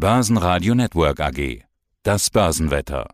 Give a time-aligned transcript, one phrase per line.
[0.00, 1.62] Börsenradio Network AG.
[2.04, 3.06] Das Börsenwetter.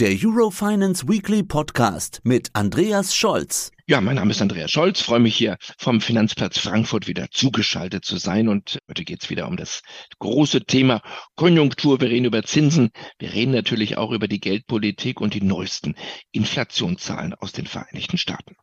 [0.00, 3.70] Der Eurofinance Weekly Podcast mit Andreas Scholz.
[3.86, 8.16] Ja, mein Name ist Andreas Scholz, freue mich hier vom Finanzplatz Frankfurt wieder zugeschaltet zu
[8.16, 9.82] sein und heute geht's wieder um das
[10.20, 11.02] große Thema
[11.36, 12.00] Konjunktur.
[12.00, 12.88] Wir reden über Zinsen,
[13.18, 15.96] wir reden natürlich auch über die Geldpolitik und die neuesten
[16.32, 18.56] Inflationszahlen aus den Vereinigten Staaten.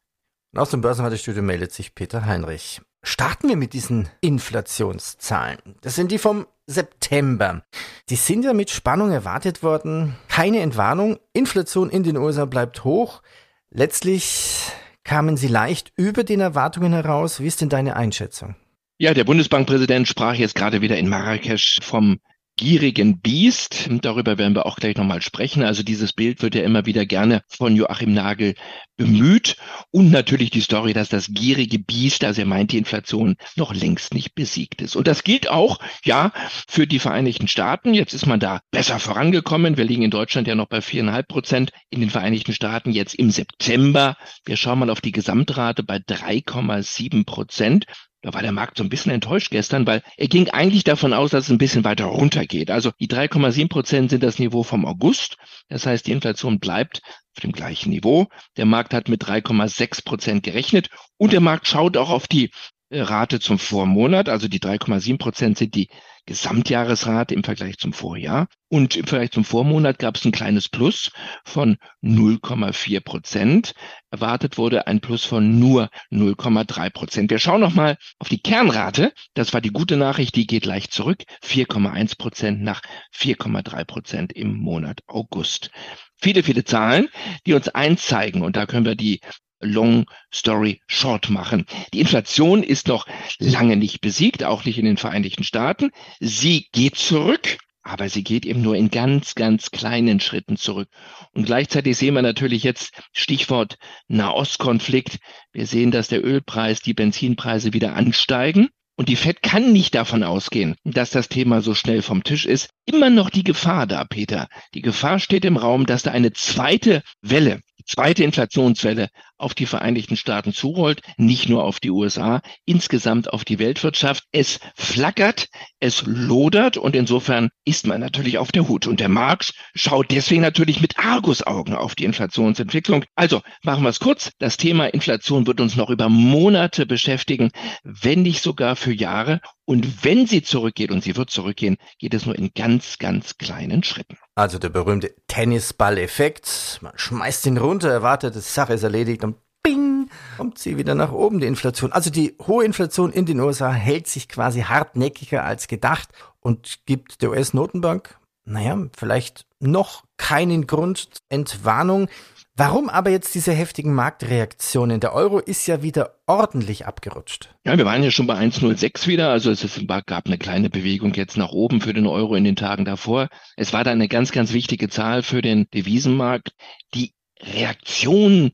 [0.56, 2.82] Aus dem Börsenwartestudio meldet sich Peter Heinrich.
[3.04, 5.60] Starten wir mit diesen Inflationszahlen.
[5.82, 7.64] Das sind die vom September.
[8.10, 10.16] Die sind ja mit Spannung erwartet worden.
[10.28, 11.20] Keine Entwarnung.
[11.34, 13.22] Inflation in den USA bleibt hoch.
[13.70, 14.72] Letztlich
[15.04, 17.40] kamen sie leicht über den Erwartungen heraus.
[17.40, 18.56] Wie ist denn deine Einschätzung?
[18.98, 22.20] Ja, der Bundesbankpräsident sprach jetzt gerade wieder in Marrakesch vom
[22.62, 23.90] gierigen Biest.
[24.04, 25.64] Darüber werden wir auch gleich nochmal sprechen.
[25.64, 28.54] Also dieses Bild wird ja immer wieder gerne von Joachim Nagel
[28.98, 29.56] bemüht.
[29.90, 34.14] Und natürlich die Story, dass das gierige Biest, also er meint die Inflation, noch längst
[34.14, 34.96] nicht besiegt ist.
[34.96, 36.32] Und das gilt auch, ja,
[36.68, 37.96] für die Vereinigten Staaten.
[37.96, 39.78] Jetzt ist man da besser vorangekommen.
[39.78, 41.72] Wir liegen in Deutschland ja noch bei viereinhalb Prozent.
[41.90, 44.18] In den Vereinigten Staaten jetzt im September.
[44.46, 47.86] Wir schauen mal auf die Gesamtrate bei 3,7 Prozent.
[48.22, 51.32] Da war der Markt so ein bisschen enttäuscht gestern, weil er ging eigentlich davon aus,
[51.32, 52.70] dass es ein bisschen weiter runtergeht.
[52.70, 55.38] Also die 3,7 Prozent sind das Niveau vom August.
[55.70, 57.02] Das heißt, die Inflation bleibt
[57.36, 58.28] auf dem gleichen Niveau.
[58.58, 62.52] Der Markt hat mit 3,6 Prozent gerechnet und der Markt schaut auch auf die
[62.92, 64.30] Rate zum Vormonat.
[64.30, 65.90] Also die 3,7 Prozent sind die
[66.26, 68.48] Gesamtjahresrate im Vergleich zum Vorjahr.
[68.70, 71.12] Und im Vergleich zum Vormonat gab es ein kleines Plus
[71.44, 73.74] von 0,4 Prozent.
[74.12, 77.32] Erwartet wurde ein Plus von nur 0,3 Prozent.
[77.32, 79.14] Wir schauen nochmal auf die Kernrate.
[79.34, 81.24] Das war die gute Nachricht, die geht leicht zurück.
[81.44, 82.82] 4,1 Prozent nach
[83.16, 85.72] 4,3 Prozent im Monat August.
[86.18, 87.10] Viele, viele Zahlen,
[87.48, 88.44] die uns eins zeigen.
[88.44, 89.22] Und da können wir die
[89.62, 91.66] Long Story Short machen.
[91.94, 93.06] Die Inflation ist noch
[93.40, 95.92] lange nicht besiegt, auch nicht in den Vereinigten Staaten.
[96.20, 100.90] Sie geht zurück, aber sie geht eben nur in ganz, ganz kleinen Schritten zurück.
[101.34, 105.18] Und gleichzeitig sehen wir natürlich jetzt Stichwort Nahostkonflikt.
[105.52, 108.70] Wir sehen, dass der Ölpreis, die Benzinpreise wieder ansteigen.
[108.98, 112.70] Und die Fed kann nicht davon ausgehen, dass das Thema so schnell vom Tisch ist.
[112.86, 114.48] Immer noch die Gefahr da, Peter.
[114.76, 119.10] Die Gefahr steht im Raum, dass da eine zweite Welle zweite Inflationswelle
[119.42, 124.24] auf die Vereinigten Staaten zurollt, nicht nur auf die USA, insgesamt auf die Weltwirtschaft.
[124.32, 125.48] Es flackert,
[125.80, 128.88] es lodert und insofern ist man natürlich auf der Hut.
[128.88, 133.06] Und der Markt schaut deswegen natürlich mit Argusaugen auf die Inflationsentwicklung.
[133.16, 134.32] Also machen wir es kurz.
[134.40, 137.52] Das Thema Inflation wird uns noch über Monate beschäftigen,
[137.84, 139.42] wenn nicht sogar für Jahre.
[139.66, 143.84] Und wenn sie zurückgeht, und sie wird zurückgehen, geht es nur in ganz, ganz kleinen
[143.84, 144.18] Schritten.
[144.36, 146.80] Also der berühmte Tennisball-Effekt.
[146.82, 149.24] Man schmeißt ihn runter, erwartet, die Sache ist erledigt
[149.64, 151.92] bing, kommt sie wieder nach oben, die Inflation.
[151.92, 157.22] Also die hohe Inflation in den USA hält sich quasi hartnäckiger als gedacht und gibt
[157.22, 162.10] der US-Notenbank, naja, vielleicht noch keinen Grund Entwarnung.
[162.56, 165.00] Warum aber jetzt diese heftigen Marktreaktionen?
[165.00, 167.56] Der Euro ist ja wieder ordentlich abgerutscht.
[167.66, 169.30] Ja, wir waren ja schon bei 1,06 wieder.
[169.30, 172.84] Also es gab eine kleine Bewegung jetzt nach oben für den Euro in den Tagen
[172.84, 173.30] davor.
[173.56, 176.52] Es war da eine ganz, ganz wichtige Zahl für den Devisenmarkt.
[176.94, 178.52] Die Reaktion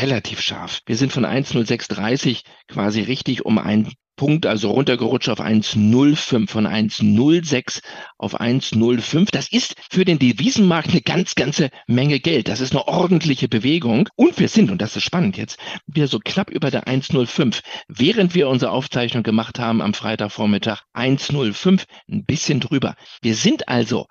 [0.00, 0.80] relativ scharf.
[0.86, 7.80] Wir sind von 1,0630 quasi richtig um ein Punkt, also runtergerutscht auf 1,05 von 1,06
[8.18, 9.28] auf 1,05.
[9.30, 12.48] Das ist für den Devisenmarkt eine ganz, ganze Menge Geld.
[12.48, 14.08] Das ist eine ordentliche Bewegung.
[14.16, 17.60] Und wir sind, und das ist spannend jetzt, wir so knapp über der 1,05.
[17.86, 22.96] Während wir unsere Aufzeichnung gemacht haben am Freitagvormittag 1,05, ein bisschen drüber.
[23.22, 24.06] Wir sind also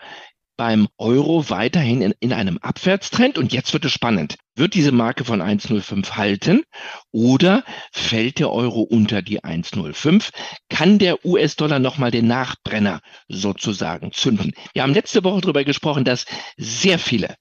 [0.57, 3.37] beim Euro weiterhin in, in einem Abwärtstrend.
[3.37, 4.35] Und jetzt wird es spannend.
[4.55, 6.63] Wird diese Marke von 1,05 halten
[7.11, 10.31] oder fällt der Euro unter die 1,05?
[10.67, 14.53] Kann der US-Dollar nochmal den Nachbrenner sozusagen zünden?
[14.73, 16.25] Wir haben letzte Woche darüber gesprochen, dass
[16.57, 17.35] sehr viele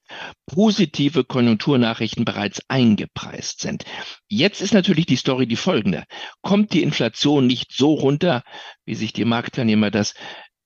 [0.45, 3.83] positive Konjunkturnachrichten bereits eingepreist sind.
[4.29, 6.03] Jetzt ist natürlich die Story die folgende.
[6.43, 8.43] Kommt die Inflation nicht so runter,
[8.85, 10.13] wie sich die Marktteilnehmer das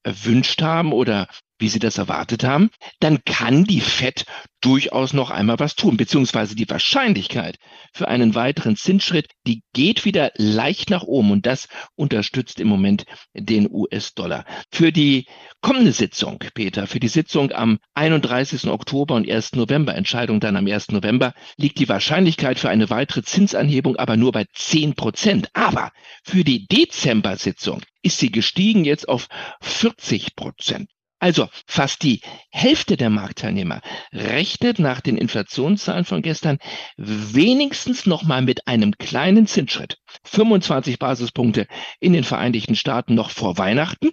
[0.04, 1.28] erwünscht haben oder
[1.62, 2.70] wie Sie das erwartet haben,
[3.00, 4.26] dann kann die FED
[4.62, 7.58] durchaus noch einmal was tun, beziehungsweise die Wahrscheinlichkeit
[7.94, 13.06] für einen weiteren Zinsschritt, die geht wieder leicht nach oben und das unterstützt im Moment
[13.34, 14.46] den US-Dollar.
[14.72, 15.26] Für die
[15.62, 18.68] kommende Sitzung, Peter, für die Sitzung am 31.
[18.68, 19.54] Oktober und 1.
[19.54, 20.92] November, Entscheidung dann am 1.
[20.92, 25.50] November, liegt die Wahrscheinlichkeit für eine weitere Zinsanhebung aber nur bei 10 Prozent.
[25.54, 25.92] Aber
[26.24, 29.28] für die Dezember-Sitzung ist sie gestiegen jetzt auf
[29.62, 30.90] 40 Prozent.
[31.22, 33.82] Also fast die Hälfte der Marktteilnehmer
[34.12, 36.58] rechnet nach den Inflationszahlen von gestern
[36.98, 40.00] wenigstens nochmal mit einem kleinen Zinsschritt.
[40.24, 41.68] 25 Basispunkte
[42.00, 44.10] in den Vereinigten Staaten noch vor Weihnachten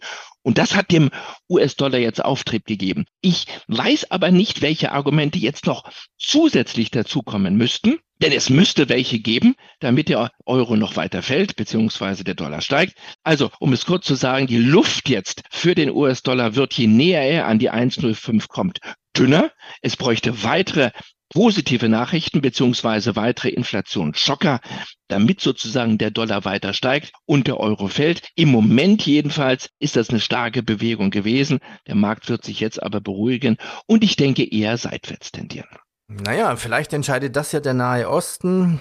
[0.48, 1.10] Und das hat dem
[1.50, 3.04] US-Dollar jetzt Auftrieb gegeben.
[3.20, 5.84] Ich weiß aber nicht, welche Argumente jetzt noch
[6.16, 7.98] zusätzlich dazukommen müssten.
[8.22, 12.96] Denn es müsste welche geben, damit der Euro noch weiter fällt, beziehungsweise der Dollar steigt.
[13.22, 17.24] Also, um es kurz zu sagen, die Luft jetzt für den US-Dollar wird, je näher
[17.24, 18.78] er an die 1,05 kommt,
[19.14, 19.52] dünner.
[19.82, 20.92] Es bräuchte weitere
[21.30, 24.60] positive Nachrichten beziehungsweise weitere Inflationsschocker,
[25.08, 28.28] damit sozusagen der Dollar weiter steigt und der Euro fällt.
[28.34, 31.60] Im Moment jedenfalls ist das eine starke Bewegung gewesen.
[31.86, 35.68] Der Markt wird sich jetzt aber beruhigen und ich denke eher seitwärts tendieren.
[36.08, 38.80] Naja, vielleicht entscheidet das ja der Nahe Osten,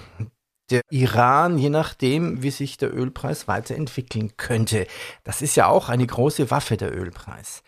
[0.70, 4.86] der Iran, je nachdem, wie sich der Ölpreis weiterentwickeln könnte.
[5.24, 7.62] Das ist ja auch eine große Waffe, der Ölpreis.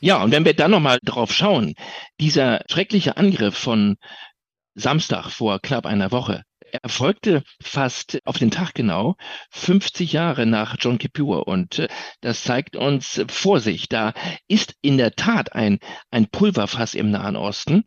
[0.00, 1.74] Ja, und wenn wir dann nochmal drauf schauen,
[2.20, 3.96] dieser schreckliche Angriff von
[4.74, 6.42] Samstag vor knapp einer Woche,
[6.82, 9.16] erfolgte fast auf den Tag genau
[9.50, 11.46] 50 Jahre nach John Kippur.
[11.46, 11.88] Und äh,
[12.20, 13.92] das zeigt uns Vorsicht.
[13.92, 14.14] Da
[14.48, 15.78] ist in der Tat ein,
[16.10, 17.84] ein Pulverfass im Nahen Osten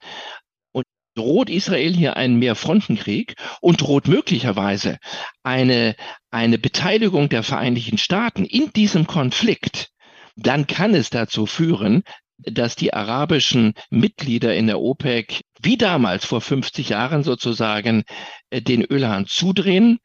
[1.15, 4.99] droht Israel hier einen Mehrfrontenkrieg und droht möglicherweise
[5.43, 5.95] eine,
[6.29, 9.89] eine Beteiligung der Vereinigten Staaten in diesem Konflikt,
[10.35, 12.03] dann kann es dazu führen,
[12.37, 18.03] dass die arabischen Mitglieder in der OPEC wie damals vor 50 Jahren sozusagen
[18.49, 19.99] äh, den Ölhahn zudrehen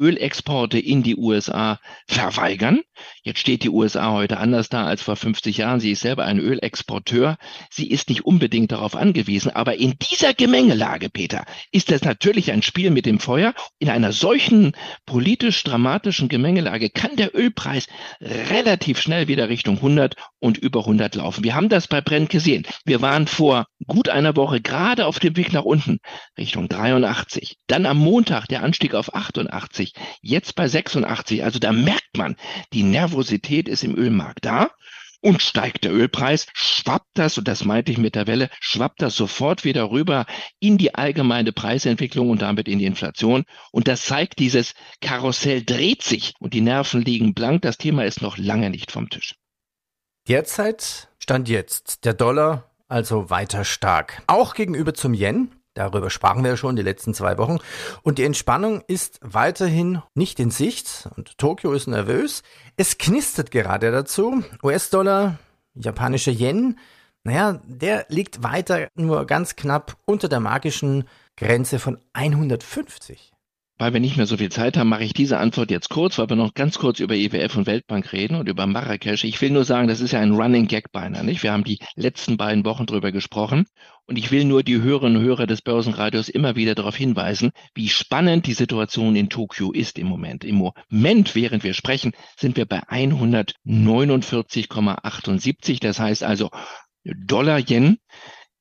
[0.00, 2.80] Ölexporte in die USA verweigern.
[3.22, 5.80] Jetzt steht die USA heute anders da als vor 50 Jahren.
[5.80, 7.38] Sie ist selber ein Ölexporteur.
[7.70, 9.50] Sie ist nicht unbedingt darauf angewiesen.
[9.50, 13.54] Aber in dieser Gemengelage, Peter, ist das natürlich ein Spiel mit dem Feuer.
[13.78, 14.72] In einer solchen
[15.06, 17.86] politisch dramatischen Gemengelage kann der Ölpreis
[18.20, 21.44] relativ schnell wieder Richtung 100 und über 100 laufen.
[21.44, 22.66] Wir haben das bei Brent gesehen.
[22.84, 25.98] Wir waren vor gut einer Woche gerade auf dem Weg nach unten
[26.38, 27.56] Richtung 83.
[27.66, 29.83] Dann am Montag der Anstieg auf 88.
[29.86, 29.92] 85,
[30.22, 31.44] jetzt bei 86.
[31.44, 32.36] Also da merkt man,
[32.72, 34.70] die Nervosität ist im Ölmarkt da.
[35.20, 39.16] Und steigt der Ölpreis, schwappt das, und das meinte ich mit der Welle, schwappt das
[39.16, 40.26] sofort wieder rüber
[40.60, 43.44] in die allgemeine Preisentwicklung und damit in die Inflation.
[43.72, 47.62] Und das zeigt, dieses Karussell dreht sich und die Nerven liegen blank.
[47.62, 49.34] Das Thema ist noch lange nicht vom Tisch.
[50.28, 54.22] Derzeit stand jetzt der Dollar also weiter stark.
[54.26, 55.50] Auch gegenüber zum Yen.
[55.74, 57.58] Darüber sprachen wir ja schon die letzten zwei Wochen.
[58.02, 62.42] Und die Entspannung ist weiterhin nicht in Sicht und Tokio ist nervös.
[62.76, 64.42] Es knistert gerade dazu.
[64.62, 65.38] US-Dollar,
[65.74, 66.78] japanischer Yen,
[67.24, 71.04] naja, der liegt weiter nur ganz knapp unter der magischen
[71.36, 73.32] Grenze von 150.
[73.76, 76.28] Weil wir nicht mehr so viel Zeit haben, mache ich diese Antwort jetzt kurz, weil
[76.28, 79.24] wir noch ganz kurz über IWF und Weltbank reden und über Marrakesch.
[79.24, 81.42] Ich will nur sagen, das ist ja ein Running Gag beinahe, nicht?
[81.42, 83.66] Wir haben die letzten beiden Wochen drüber gesprochen
[84.06, 87.88] und ich will nur die Hörerinnen und Hörer des Börsenradios immer wieder darauf hinweisen, wie
[87.88, 90.44] spannend die Situation in Tokio ist im Moment.
[90.44, 95.80] Im Moment, während wir sprechen, sind wir bei 149,78.
[95.80, 96.50] Das heißt also
[97.04, 97.98] Dollar Yen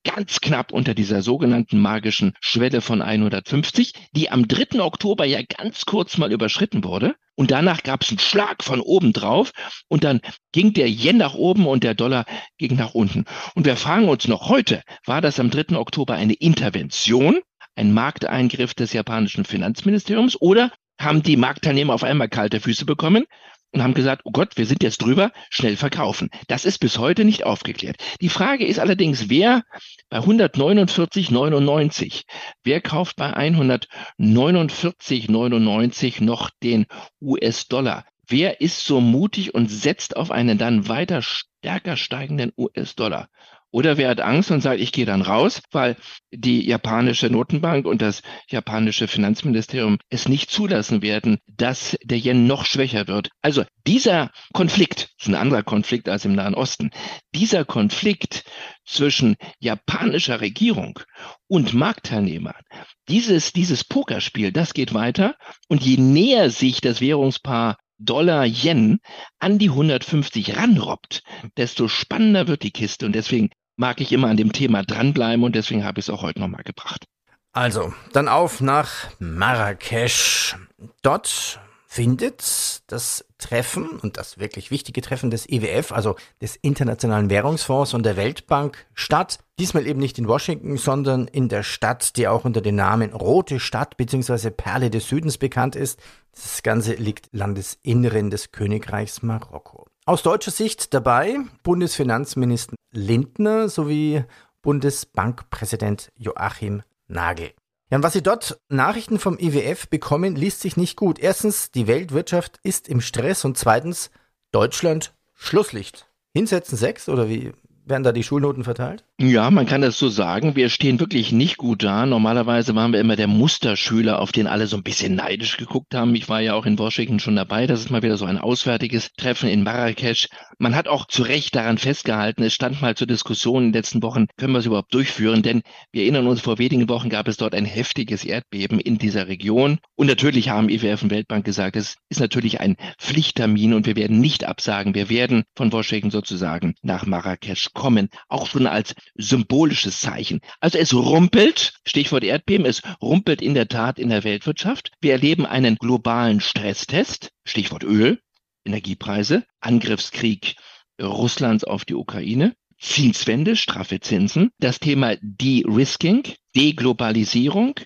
[0.03, 4.81] ganz knapp unter dieser sogenannten magischen Schwelle von 150, die am 3.
[4.81, 7.15] Oktober ja ganz kurz mal überschritten wurde.
[7.35, 9.51] Und danach gab es einen Schlag von oben drauf
[9.87, 10.21] und dann
[10.51, 12.25] ging der Yen nach oben und der Dollar
[12.57, 13.25] ging nach unten.
[13.55, 15.75] Und wir fragen uns noch heute, war das am 3.
[15.77, 17.39] Oktober eine Intervention,
[17.75, 23.25] ein Markteingriff des japanischen Finanzministeriums oder haben die Marktteilnehmer auf einmal kalte Füße bekommen
[23.73, 26.29] und haben gesagt, oh Gott, wir sind jetzt drüber, schnell verkaufen.
[26.47, 27.97] Das ist bis heute nicht aufgeklärt.
[28.21, 29.63] Die Frage ist allerdings, wer
[30.09, 32.21] bei 149,99,
[32.63, 36.85] wer kauft bei 149,99 noch den
[37.21, 38.05] US-Dollar?
[38.27, 43.27] Wer ist so mutig und setzt auf einen dann weiter stärker steigenden US-Dollar?
[43.73, 45.97] Oder wer hat Angst und sagt, ich gehe dann raus, weil
[46.31, 52.65] die japanische Notenbank und das japanische Finanzministerium es nicht zulassen werden, dass der Yen noch
[52.65, 53.29] schwächer wird.
[53.41, 56.91] Also dieser Konflikt, ist ein anderer Konflikt als im Nahen Osten,
[57.33, 58.43] dieser Konflikt
[58.85, 60.99] zwischen japanischer Regierung
[61.47, 62.61] und Marktteilnehmern,
[63.09, 65.35] dieses, dieses Pokerspiel, das geht weiter.
[65.67, 68.99] Und je näher sich das Währungspaar Dollar-Yen
[69.39, 71.23] an die 150 ranrobbt,
[71.57, 73.05] desto spannender wird die Kiste.
[73.05, 76.21] Und deswegen mag ich immer an dem Thema dranbleiben und deswegen habe ich es auch
[76.21, 77.05] heute nochmal gebracht.
[77.51, 80.55] Also, dann auf nach Marrakesch.
[81.03, 81.59] Dort
[81.93, 88.03] findet das Treffen und das wirklich wichtige Treffen des IWF, also des Internationalen Währungsfonds und
[88.03, 89.37] der Weltbank statt.
[89.59, 93.59] Diesmal eben nicht in Washington, sondern in der Stadt, die auch unter dem Namen Rote
[93.59, 94.49] Stadt bzw.
[94.49, 95.99] Perle des Südens bekannt ist.
[96.31, 99.85] Das Ganze liegt Landesinneren des Königreichs Marokko.
[100.05, 104.25] Aus deutscher Sicht dabei Bundesfinanzminister Lindner sowie
[104.61, 107.53] Bundesbankpräsident Joachim Nagel.
[107.89, 111.19] Ja, was Sie dort Nachrichten vom IWF bekommen, liest sich nicht gut.
[111.19, 114.11] Erstens, die Weltwirtschaft ist im Stress und zweitens,
[114.51, 116.05] Deutschland Schlusslicht.
[116.33, 117.53] Hinsetzen sechs oder wie?
[117.85, 119.03] Werden da die Schulnoten verteilt?
[119.19, 120.55] Ja, man kann das so sagen.
[120.55, 122.05] Wir stehen wirklich nicht gut da.
[122.05, 126.15] Normalerweise waren wir immer der Musterschüler, auf den alle so ein bisschen neidisch geguckt haben.
[126.15, 127.67] Ich war ja auch in Washington schon dabei.
[127.67, 130.29] Das ist mal wieder so ein auswärtiges Treffen in Marrakesch.
[130.59, 134.01] Man hat auch zu Recht daran festgehalten, es stand mal zur Diskussion in den letzten
[134.01, 135.41] Wochen, können wir es überhaupt durchführen?
[135.43, 135.61] Denn
[135.91, 139.79] wir erinnern uns, vor wenigen Wochen gab es dort ein heftiges Erdbeben in dieser Region.
[139.95, 144.19] Und natürlich haben IWF und Weltbank gesagt, es ist natürlich ein Pflichttermin und wir werden
[144.19, 144.95] nicht absagen.
[144.95, 150.41] Wir werden von Washington sozusagen nach Marrakesch kommen, auch schon als symbolisches Zeichen.
[150.59, 154.91] Also es rumpelt, Stichwort Erdbeben, es rumpelt in der Tat in der Weltwirtschaft.
[155.01, 158.19] Wir erleben einen globalen Stresstest, Stichwort Öl,
[158.65, 160.55] Energiepreise, Angriffskrieg
[161.01, 162.55] Russlands auf die Ukraine.
[162.79, 167.79] Zinswende, straffe Zinsen, das Thema De-Risking, Deglobalisierung,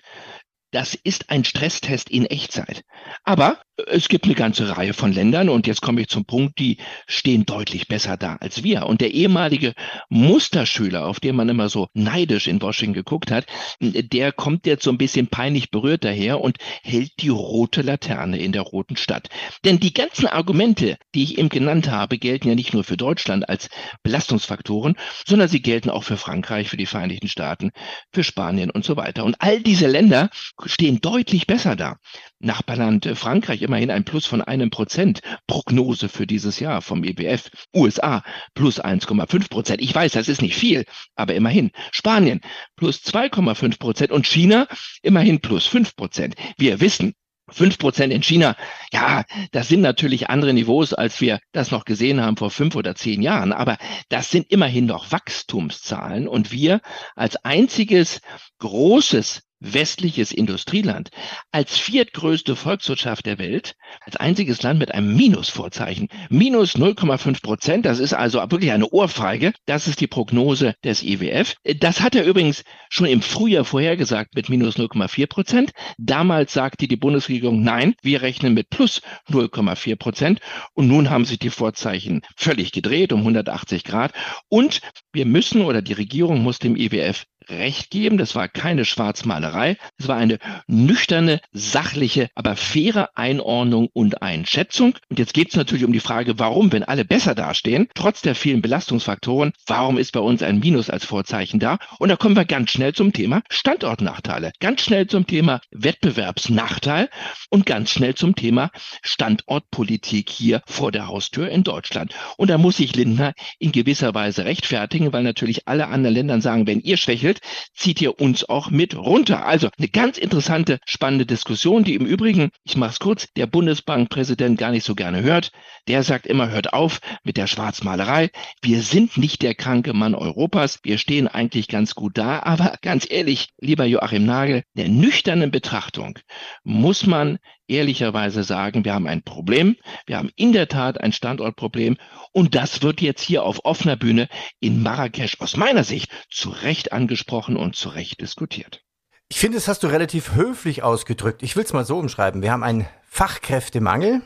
[0.72, 2.82] das ist ein Stresstest in Echtzeit.
[3.22, 6.78] Aber es gibt eine ganze Reihe von Ländern und jetzt komme ich zum Punkt, die
[7.06, 8.86] stehen deutlich besser da als wir.
[8.86, 9.74] Und der ehemalige
[10.08, 13.46] Musterschüler, auf den man immer so neidisch in Washington geguckt hat,
[13.80, 18.52] der kommt jetzt so ein bisschen peinlich berührt daher und hält die rote Laterne in
[18.52, 19.28] der roten Stadt.
[19.64, 23.48] Denn die ganzen Argumente, die ich eben genannt habe, gelten ja nicht nur für Deutschland
[23.48, 23.68] als
[24.02, 27.70] Belastungsfaktoren, sondern sie gelten auch für Frankreich, für die Vereinigten Staaten,
[28.12, 29.24] für Spanien und so weiter.
[29.24, 30.30] Und all diese Länder
[30.66, 31.96] stehen deutlich besser da.
[32.40, 35.20] Nachbarland Frankreich immerhin ein Plus von einem Prozent.
[35.46, 37.50] Prognose für dieses Jahr vom IWF.
[37.72, 38.22] E USA
[38.54, 39.80] plus 1,5 Prozent.
[39.80, 40.84] Ich weiß, das ist nicht viel,
[41.16, 41.70] aber immerhin.
[41.92, 42.40] Spanien
[42.76, 44.68] plus 2,5 Prozent und China
[45.02, 46.34] immerhin plus 5 Prozent.
[46.56, 47.14] Wir wissen,
[47.50, 48.56] Fünf Prozent in China,
[48.92, 52.94] ja, das sind natürlich andere Niveaus, als wir das noch gesehen haben vor fünf oder
[52.94, 53.54] zehn Jahren.
[53.54, 53.78] Aber
[54.10, 56.28] das sind immerhin noch Wachstumszahlen.
[56.28, 56.82] Und wir
[57.16, 58.20] als einziges
[58.58, 61.10] großes westliches Industrieland,
[61.52, 63.74] als viertgrößte Volkswirtschaft der Welt,
[64.04, 66.08] als einziges Land mit einem Minusvorzeichen.
[66.30, 69.52] Minus 0,5 Prozent, das ist also wirklich eine Ohrfeige.
[69.66, 71.54] Das ist die Prognose des IWF.
[71.78, 75.72] Das hat er übrigens schon im Frühjahr vorhergesagt mit minus 0,4 Prozent.
[75.98, 80.40] Damals sagte die Bundesregierung, nein, wir rechnen mit plus 0,4 Prozent.
[80.74, 84.12] Und nun haben sich die Vorzeichen völlig gedreht um 180 Grad.
[84.48, 84.80] Und
[85.12, 88.18] wir müssen oder die Regierung muss dem IWF recht geben.
[88.18, 89.76] Das war keine Schwarzmalerei.
[89.98, 94.94] Es war eine nüchterne, sachliche, aber faire Einordnung und Einschätzung.
[95.08, 98.34] Und jetzt geht es natürlich um die Frage, warum, wenn alle besser dastehen, trotz der
[98.34, 101.78] vielen Belastungsfaktoren, warum ist bei uns ein Minus als Vorzeichen da?
[101.98, 107.08] Und da kommen wir ganz schnell zum Thema Standortnachteile, ganz schnell zum Thema Wettbewerbsnachteil
[107.50, 108.70] und ganz schnell zum Thema
[109.02, 112.14] Standortpolitik hier vor der Haustür in Deutschland.
[112.36, 116.66] Und da muss sich Lindner in gewisser Weise rechtfertigen, weil natürlich alle anderen Länder sagen,
[116.66, 117.37] wenn ihr schwächelt,
[117.74, 119.46] zieht ihr uns auch mit runter.
[119.46, 124.58] Also eine ganz interessante, spannende Diskussion, die im Übrigen, ich mache es kurz, der Bundesbankpräsident
[124.58, 125.50] gar nicht so gerne hört.
[125.88, 128.30] Der sagt immer, hört auf mit der Schwarzmalerei.
[128.62, 130.80] Wir sind nicht der kranke Mann Europas.
[130.82, 132.40] Wir stehen eigentlich ganz gut da.
[132.42, 136.18] Aber ganz ehrlich, lieber Joachim Nagel, der nüchternen Betrachtung
[136.64, 139.76] muss man ehrlicherweise sagen, wir haben ein Problem.
[140.06, 141.96] Wir haben in der Tat ein Standortproblem.
[142.32, 144.28] Und das wird jetzt hier auf offener Bühne
[144.60, 148.82] in Marrakesch aus meiner Sicht zu Recht angesprochen und zu Recht diskutiert.
[149.30, 151.42] Ich finde, das hast du relativ höflich ausgedrückt.
[151.42, 152.42] Ich will es mal so umschreiben.
[152.42, 154.22] Wir haben einen Fachkräftemangel,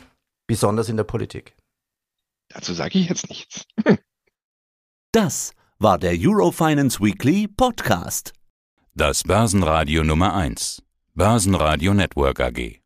[0.47, 1.57] besonders in der Politik.
[2.49, 3.67] Dazu sage ich jetzt nichts.
[5.15, 8.33] Das war der Eurofinance Weekly Podcast.
[8.95, 10.83] Das Börsenradio Nummer 1.
[11.15, 12.82] Börsenradio Network AG.